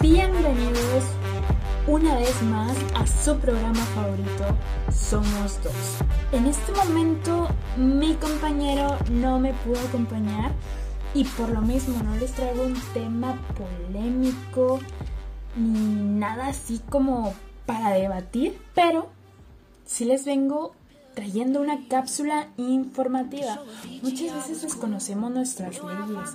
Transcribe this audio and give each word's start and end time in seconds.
Bienvenidos 0.00 1.04
una 1.86 2.16
vez 2.16 2.42
más 2.42 2.76
a 2.94 3.06
su 3.06 3.38
programa 3.38 3.82
favorito, 3.94 4.44
Somos 4.92 5.62
Dos. 5.62 5.98
En 6.32 6.46
este 6.46 6.72
momento 6.72 7.48
mi 7.76 8.14
compañero 8.14 8.96
no 9.10 9.38
me 9.38 9.52
pudo 9.52 9.78
acompañar 9.80 10.52
y 11.14 11.24
por 11.24 11.50
lo 11.50 11.60
mismo 11.60 12.02
no 12.02 12.16
les 12.16 12.32
traigo 12.32 12.64
un 12.64 12.80
tema 12.92 13.38
polémico 13.56 14.80
ni 15.56 16.18
nada 16.18 16.48
así 16.48 16.80
como 16.90 17.34
para 17.66 17.90
debatir, 17.90 18.58
pero 18.74 19.08
sí 19.84 20.04
les 20.04 20.24
vengo 20.24 20.74
trayendo 21.14 21.60
una 21.60 21.86
cápsula 21.88 22.48
informativa. 22.56 23.62
Muchas 24.02 24.34
veces 24.34 24.62
desconocemos 24.62 25.30
nuestras 25.30 25.76
leyes 25.82 26.30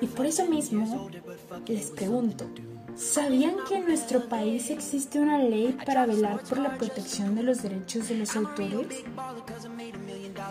y 0.00 0.06
por 0.06 0.26
eso 0.26 0.46
mismo 0.46 1.10
les 1.66 1.90
pregunto, 1.90 2.46
¿sabían 2.96 3.56
que 3.68 3.76
en 3.76 3.86
nuestro 3.86 4.28
país 4.28 4.70
existe 4.70 5.18
una 5.18 5.38
ley 5.38 5.76
para 5.84 6.06
velar 6.06 6.40
por 6.42 6.58
la 6.58 6.76
protección 6.76 7.34
de 7.34 7.42
los 7.42 7.62
derechos 7.62 8.08
de 8.08 8.18
los 8.18 8.36
autores? 8.36 9.04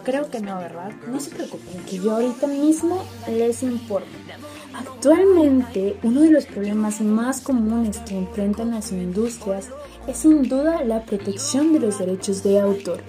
Creo 0.03 0.30
que 0.30 0.41
no, 0.41 0.58
¿verdad? 0.58 0.91
No 1.08 1.20
se 1.20 1.31
preocupen, 1.31 1.84
que 1.86 1.98
yo 1.98 2.14
ahorita 2.14 2.48
mismo 2.48 3.03
les 3.27 3.64
informo. 3.64 4.08
Actualmente, 4.73 5.98
uno 6.03 6.22
de 6.22 6.31
los 6.31 6.45
problemas 6.45 7.00
más 7.00 7.41
comunes 7.41 7.98
que 8.00 8.17
enfrentan 8.17 8.72
las 8.72 8.91
industrias 8.91 9.70
es 10.08 10.17
sin 10.17 10.44
duda 10.50 10.84
la 10.84 11.03
protección 11.03 11.73
de 11.73 11.80
los 11.80 12.00
derechos 12.00 12.44
de 12.44 12.59
autor. 12.59 13.03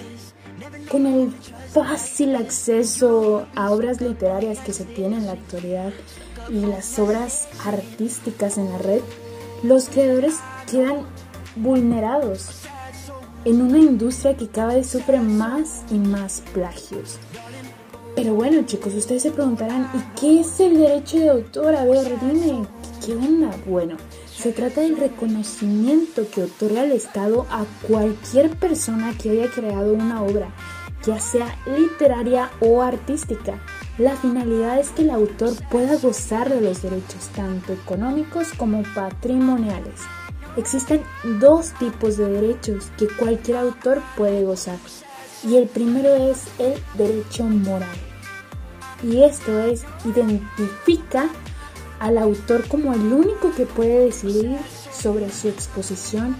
Con 0.90 1.06
el 1.06 1.32
fácil 1.72 2.36
acceso 2.36 3.46
a 3.54 3.70
obras 3.70 4.00
literarias 4.00 4.58
que 4.60 4.72
se 4.72 4.84
tiene 4.84 5.16
en 5.16 5.26
la 5.26 5.32
actualidad 5.32 5.92
y 6.48 6.60
las 6.66 6.98
obras 6.98 7.48
artísticas 7.64 8.58
en 8.58 8.70
la 8.70 8.78
red, 8.78 9.00
los 9.62 9.88
creadores 9.88 10.34
quedan 10.70 11.06
vulnerados 11.56 12.62
en 13.44 13.62
una 13.62 13.78
industria 13.78 14.36
que 14.36 14.48
cada 14.48 14.74
vez 14.74 14.88
sufre 14.88 15.20
más 15.20 15.82
y 15.90 15.94
más 15.94 16.42
plagios. 16.52 17.18
Pero 18.14 18.34
bueno 18.34 18.62
chicos, 18.64 18.94
ustedes 18.94 19.22
se 19.22 19.30
preguntarán, 19.30 19.90
¿y 19.94 20.20
qué 20.20 20.40
es 20.40 20.60
el 20.60 20.78
derecho 20.78 21.18
de 21.18 21.30
autor? 21.30 21.74
A 21.74 21.84
ver, 21.84 22.18
dime, 22.20 22.64
¿qué 23.04 23.14
onda? 23.14 23.50
Bueno, 23.66 23.96
se 24.36 24.52
trata 24.52 24.80
del 24.80 24.96
reconocimiento 24.96 26.28
que 26.30 26.42
otorga 26.42 26.84
el 26.84 26.92
Estado 26.92 27.46
a 27.50 27.64
cualquier 27.86 28.50
persona 28.50 29.16
que 29.16 29.30
haya 29.30 29.50
creado 29.50 29.94
una 29.94 30.22
obra, 30.22 30.48
ya 31.04 31.20
sea 31.20 31.56
literaria 31.66 32.50
o 32.60 32.82
artística. 32.82 33.60
La 33.96 34.16
finalidad 34.16 34.80
es 34.80 34.90
que 34.90 35.02
el 35.02 35.10
autor 35.10 35.52
pueda 35.70 35.96
gozar 35.96 36.50
de 36.50 36.60
los 36.60 36.82
derechos 36.82 37.28
tanto 37.34 37.72
económicos 37.72 38.48
como 38.56 38.82
patrimoniales. 38.94 40.00
Existen 40.56 41.02
dos 41.40 41.72
tipos 41.78 42.16
de 42.16 42.28
derechos 42.28 42.90
que 42.98 43.06
cualquier 43.06 43.58
autor 43.58 44.02
puede 44.16 44.44
gozar 44.44 44.78
y 45.46 45.56
el 45.56 45.68
primero 45.68 46.14
es 46.14 46.44
el 46.58 46.74
derecho 46.96 47.44
moral. 47.44 47.96
Y 49.02 49.22
esto 49.22 49.58
es, 49.60 49.84
identifica 50.04 51.28
al 52.04 52.18
autor 52.18 52.68
como 52.68 52.92
el 52.92 53.00
único 53.00 53.50
que 53.56 53.64
puede 53.64 54.04
decidir 54.04 54.58
sobre 54.92 55.30
su 55.30 55.48
exposición 55.48 56.36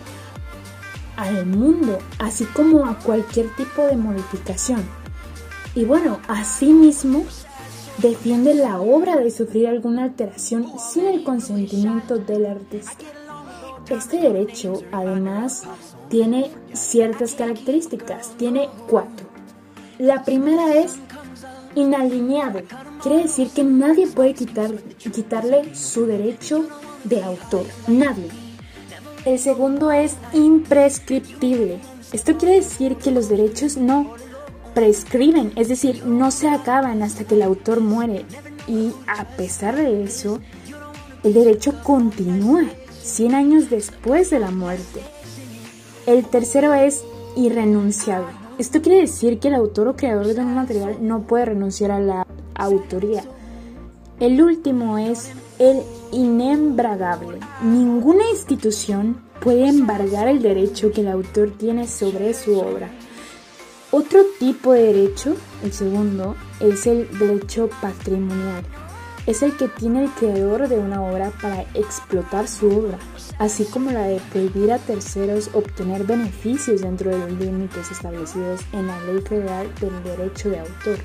al 1.17 1.47
mundo, 1.47 2.01
así 2.19 2.45
como 2.45 2.85
a 2.85 2.99
cualquier 2.99 3.49
tipo 3.57 3.81
de 3.81 3.97
modificación. 3.97 4.85
Y 5.75 5.87
bueno, 5.87 6.19
asimismo, 6.29 7.25
defiende 7.97 8.53
la 8.53 8.79
obra 8.79 9.17
de 9.17 9.31
sufrir 9.31 9.69
alguna 9.69 10.05
alteración 10.05 10.71
sin 10.79 11.07
el 11.07 11.25
consentimiento 11.25 12.19
del 12.19 12.45
artista. 12.45 13.07
Este 13.89 14.21
derecho, 14.21 14.83
además, 14.93 15.63
tiene 16.11 16.51
ciertas 16.75 17.33
características, 17.33 18.37
tiene 18.37 18.69
cuatro. 18.91 19.27
La 19.99 20.25
primera 20.25 20.75
es 20.75 20.99
inalineable. 21.75 22.65
Quiere 23.03 23.23
decir 23.23 23.51
que 23.51 23.65
nadie 23.65 24.07
puede 24.07 24.35
quitar, 24.35 24.73
quitarle 25.13 25.75
su 25.75 26.07
derecho 26.07 26.65
de 27.05 27.23
autor. 27.23 27.67
Nadie. 27.87 28.29
El 29.25 29.39
segundo 29.39 29.91
es 29.91 30.17
imprescriptible. 30.33 31.81
Esto 32.13 32.37
quiere 32.37 32.57
decir 32.57 32.97
que 32.97 33.11
los 33.11 33.29
derechos 33.29 33.77
no 33.77 34.15
prescriben, 34.75 35.53
es 35.57 35.69
decir, 35.69 36.05
no 36.05 36.31
se 36.31 36.49
acaban 36.49 37.03
hasta 37.03 37.25
que 37.25 37.35
el 37.35 37.43
autor 37.43 37.81
muere. 37.81 38.25
Y 38.67 38.93
a 39.07 39.25
pesar 39.37 39.77
de 39.77 40.05
eso, 40.05 40.41
el 41.23 41.33
derecho 41.33 41.83
continúa 41.83 42.65
100 43.03 43.35
años 43.35 43.71
después 43.71 44.31
de 44.31 44.41
la 44.41 44.51
muerte. 44.51 45.01
El 46.07 46.27
tercero 46.27 46.75
es 46.75 47.03
irrenunciable. 47.37 48.44
Esto 48.57 48.81
quiere 48.81 49.01
decir 49.01 49.41
que 49.41 49.49
el 49.49 49.55
autor 49.55 49.89
o 49.89 49.97
creador 49.97 50.27
de 50.27 50.41
un 50.41 50.55
material 50.55 50.99
no 51.01 51.23
puede 51.23 51.47
renunciar 51.47 51.91
a 51.91 51.99
la 51.99 52.27
autoría. 52.55 53.25
El 54.21 54.41
último 54.41 54.97
es 54.97 55.33
el 55.59 55.83
inembragable. 56.13 57.41
Ninguna 57.63 58.31
institución 58.31 59.23
puede 59.41 59.67
embargar 59.67 60.29
el 60.29 60.41
derecho 60.41 60.93
que 60.93 61.01
el 61.01 61.09
autor 61.09 61.51
tiene 61.59 61.89
sobre 61.89 62.33
su 62.33 62.57
obra. 62.57 62.91
Otro 63.91 64.21
tipo 64.39 64.73
de 64.73 64.93
derecho, 64.93 65.35
el 65.65 65.73
segundo, 65.73 66.37
es 66.61 66.87
el 66.87 67.09
derecho 67.19 67.69
patrimonial 67.81 68.65
es 69.27 69.43
el 69.43 69.57
que 69.57 69.69
tiene 69.69 70.05
el 70.05 70.11
creador 70.11 70.69
de 70.69 70.79
una 70.79 71.03
obra 71.03 71.31
para 71.41 71.63
explotar 71.75 72.47
su 72.49 72.69
obra, 72.69 72.99
así 73.39 73.65
como 73.65 73.91
la 73.91 74.03
de 74.03 74.21
prohibir 74.33 74.73
a 74.73 74.79
terceros 74.79 75.51
obtener 75.55 76.05
beneficios 76.05 76.83
dentro 76.83 77.11
de 77.11 77.19
los 77.19 77.33
límites 77.33 77.91
establecidos 77.91 78.61
en 78.73 78.87
la 78.87 79.01
Ley 79.05 79.21
Federal 79.23 79.75
del 79.81 80.03
Derecho 80.03 80.51
de 80.51 80.61
Autor. 80.61 80.99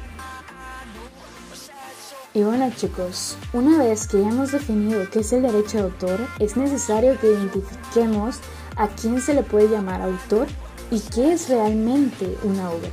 Y 2.34 2.44
bueno 2.44 2.72
chicos, 2.76 3.36
una 3.54 3.80
vez 3.80 4.08
que 4.08 4.22
ya 4.22 4.30
hemos 4.30 4.52
definido 4.52 5.10
qué 5.10 5.22
es 5.22 5.34
el 5.34 5.42
derecho 5.42 5.78
de 5.78 5.84
autor, 5.84 6.20
es 6.38 6.58
necesario 6.58 7.20
que 7.20 7.32
identifiquemos 7.32 8.38
a 8.76 8.88
quién 8.88 9.20
se 9.20 9.34
le 9.34 9.42
puede 9.42 9.70
llamar 9.70 10.02
autor 10.02 10.48
y 10.92 11.00
qué 11.00 11.34
es 11.34 11.50
realmente 11.50 12.38
una 12.44 12.70
obra. 12.70 12.90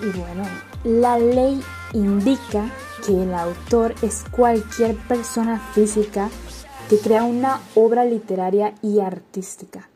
Y 0.00 0.18
bueno, 0.18 0.44
la 0.82 1.18
ley 1.18 1.62
indica 1.92 2.64
que 3.04 3.22
el 3.22 3.34
autor 3.34 3.94
es 4.02 4.24
cualquier 4.30 4.96
persona 4.96 5.58
física 5.74 6.30
que 6.88 6.98
crea 6.98 7.24
una 7.24 7.60
obra 7.74 8.04
literaria 8.04 8.74
y 8.82 9.00
artística, 9.00 9.88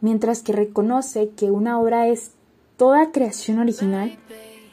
mientras 0.00 0.42
que 0.42 0.52
reconoce 0.52 1.30
que 1.30 1.50
una 1.50 1.80
obra 1.80 2.08
es 2.08 2.32
toda 2.76 3.12
creación 3.12 3.58
original 3.58 4.18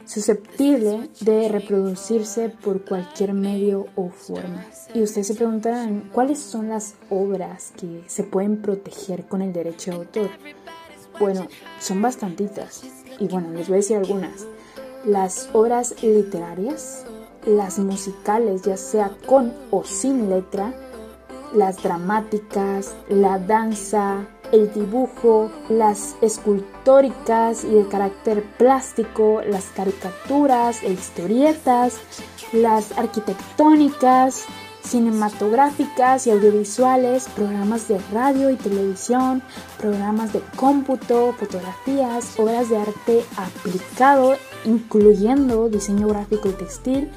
susceptible 0.05 1.09
de 1.21 1.47
reproducirse 1.47 2.49
por 2.49 2.83
cualquier 2.83 3.33
medio 3.33 3.87
o 3.95 4.09
forma. 4.09 4.65
Y 4.93 5.01
ustedes 5.01 5.27
se 5.27 5.35
preguntarán, 5.35 6.09
¿cuáles 6.11 6.39
son 6.39 6.69
las 6.69 6.95
obras 7.09 7.71
que 7.77 8.03
se 8.07 8.23
pueden 8.23 8.61
proteger 8.61 9.25
con 9.25 9.41
el 9.41 9.53
derecho 9.53 9.91
de 9.91 9.97
autor? 9.97 10.29
Bueno, 11.19 11.47
son 11.79 12.01
bastantitas. 12.01 12.83
Y 13.19 13.27
bueno, 13.27 13.51
les 13.51 13.67
voy 13.67 13.75
a 13.75 13.77
decir 13.77 13.97
algunas. 13.97 14.45
Las 15.05 15.49
obras 15.53 15.95
literarias, 16.03 17.05
las 17.45 17.79
musicales, 17.79 18.61
ya 18.63 18.77
sea 18.77 19.11
con 19.25 19.53
o 19.71 19.83
sin 19.83 20.29
letra, 20.29 20.73
las 21.53 21.81
dramáticas, 21.83 22.95
la 23.09 23.39
danza, 23.39 24.27
el 24.51 24.71
dibujo, 24.73 25.51
las 25.69 26.15
escultóricas 26.21 27.63
y 27.63 27.69
de 27.69 27.87
carácter 27.87 28.43
plástico, 28.57 29.41
las 29.47 29.65
caricaturas 29.75 30.83
e 30.83 30.91
historietas, 30.91 31.99
las 32.51 32.97
arquitectónicas, 32.97 34.45
cinematográficas 34.83 36.27
y 36.27 36.31
audiovisuales, 36.31 37.27
programas 37.35 37.87
de 37.87 37.99
radio 38.11 38.49
y 38.49 38.55
televisión, 38.55 39.41
programas 39.79 40.33
de 40.33 40.41
cómputo, 40.55 41.33
fotografías, 41.33 42.39
obras 42.39 42.69
de 42.69 42.77
arte 42.77 43.25
aplicado, 43.37 44.35
incluyendo 44.65 45.69
diseño 45.69 46.07
gráfico 46.07 46.49
y 46.49 46.53
textil, 46.53 47.09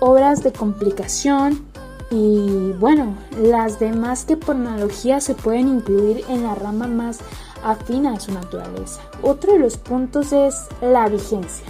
obras 0.00 0.42
de 0.42 0.52
complicación 0.52 1.64
y 2.10 2.72
bueno, 2.78 3.16
las 3.36 3.80
demás 3.80 4.24
que 4.24 4.36
por 4.36 4.54
analogía 4.54 5.20
se 5.20 5.34
pueden 5.34 5.68
incluir 5.68 6.24
en 6.28 6.44
la 6.44 6.54
rama 6.54 6.86
más 6.86 7.18
afina 7.64 8.14
a 8.14 8.20
su 8.20 8.32
naturaleza. 8.32 9.00
Otro 9.22 9.54
de 9.54 9.58
los 9.58 9.76
puntos 9.76 10.32
es 10.32 10.54
la 10.80 11.08
vigencia. 11.08 11.66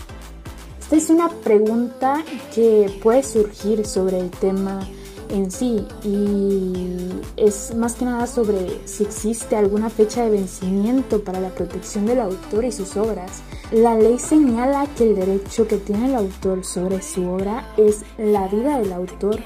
Esta 0.80 0.96
es 0.96 1.10
una 1.10 1.28
pregunta 1.28 2.22
que 2.54 3.00
puede 3.02 3.22
surgir 3.22 3.86
sobre 3.86 4.20
el 4.20 4.30
tema 4.30 4.80
en 5.28 5.50
sí 5.50 5.86
y 6.04 7.20
es 7.36 7.74
más 7.74 7.94
que 7.94 8.04
nada 8.04 8.26
sobre 8.26 8.86
si 8.86 9.04
existe 9.04 9.56
alguna 9.56 9.90
fecha 9.90 10.24
de 10.24 10.30
vencimiento 10.30 11.22
para 11.22 11.40
la 11.40 11.50
protección 11.50 12.06
del 12.06 12.20
autor 12.20 12.64
y 12.64 12.72
sus 12.72 12.96
obras. 12.96 13.42
La 13.72 13.96
ley 13.96 14.18
señala 14.18 14.86
que 14.96 15.04
el 15.04 15.16
derecho 15.16 15.66
que 15.66 15.78
tiene 15.78 16.06
el 16.06 16.14
autor 16.14 16.64
sobre 16.64 17.02
su 17.02 17.28
obra 17.28 17.72
es 17.76 18.02
la 18.18 18.48
vida 18.48 18.78
del 18.78 18.92
autor 18.92 19.40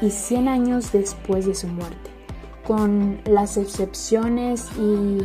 y 0.00 0.10
100 0.10 0.48
años 0.48 0.92
después 0.92 1.46
de 1.46 1.54
su 1.54 1.68
muerte. 1.68 2.10
con 2.66 3.20
las 3.24 3.56
excepciones 3.56 4.66
y 4.78 5.18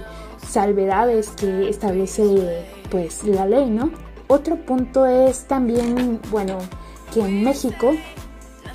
salvedades 0.46 1.30
que 1.30 1.70
establece 1.70 2.66
pues 2.90 3.24
la 3.24 3.46
ley, 3.46 3.70
¿no? 3.70 3.92
Otro 4.28 4.58
punto 4.66 5.06
es 5.06 5.48
también, 5.48 6.20
bueno, 6.32 6.58
que 7.14 7.22
en 7.22 7.44
México 7.44 7.92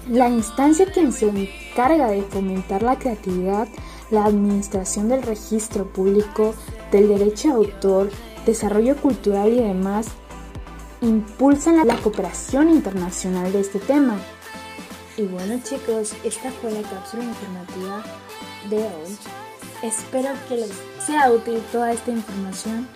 la 0.08 0.28
instancia 0.28 0.86
que 0.86 1.12
se 1.12 1.28
encarga 1.28 2.08
de 2.08 2.22
fomentar 2.22 2.82
la 2.82 2.98
creatividad, 2.98 3.68
la 4.10 4.24
administración 4.24 5.08
del 5.08 5.22
registro 5.22 5.86
público, 5.92 6.54
del 6.90 7.08
derecho 7.08 7.48
de 7.48 7.54
autor, 7.54 8.10
desarrollo 8.44 8.96
cultural 8.96 9.52
y 9.52 9.60
demás, 9.60 10.08
impulsan 11.00 11.86
la 11.86 11.96
cooperación 11.96 12.68
internacional 12.68 13.52
de 13.52 13.60
este 13.60 13.78
tema. 13.78 14.18
Y 15.16 15.22
bueno 15.22 15.60
chicos, 15.62 16.14
esta 16.24 16.50
fue 16.50 16.70
la 16.72 16.82
cápsula 16.82 17.24
informativa 17.24 18.02
de 18.70 18.78
hoy. 18.78 19.18
Espero 19.82 20.30
que 20.48 20.56
les 20.56 20.72
sea 21.04 21.30
útil 21.30 21.60
toda 21.72 21.92
esta 21.92 22.10
información 22.10 22.88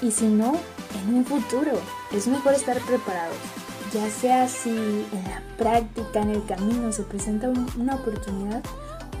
y 0.00 0.10
si 0.10 0.26
no, 0.26 0.54
en 1.02 1.14
un 1.14 1.24
futuro 1.24 1.72
es 2.12 2.26
mejor 2.28 2.54
estar 2.54 2.78
preparados. 2.80 3.63
Ya 3.94 4.10
sea 4.10 4.48
si 4.48 4.70
en 4.70 5.24
la 5.30 5.40
práctica, 5.56 6.22
en 6.22 6.30
el 6.30 6.44
camino 6.46 6.92
se 6.92 7.04
presenta 7.04 7.48
una 7.78 7.94
oportunidad, 7.94 8.60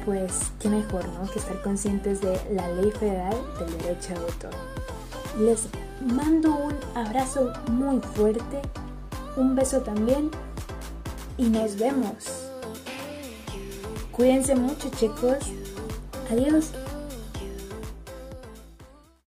pues 0.04 0.32
qué 0.58 0.68
mejor, 0.68 1.08
¿no? 1.10 1.30
Que 1.30 1.38
estar 1.38 1.62
conscientes 1.62 2.20
de 2.20 2.36
la 2.50 2.68
ley 2.72 2.90
federal 2.90 3.36
del 3.60 3.78
derecho 3.78 4.14
de 4.14 4.20
autor. 4.20 4.50
Les 5.38 5.68
mando 6.00 6.56
un 6.56 6.74
abrazo 6.96 7.52
muy 7.70 8.00
fuerte, 8.00 8.62
un 9.36 9.54
beso 9.54 9.80
también 9.82 10.28
y 11.38 11.44
nos 11.44 11.76
vemos. 11.76 12.14
Cuídense 14.10 14.56
mucho 14.56 14.90
chicos. 14.90 15.38
Adiós. 16.32 16.72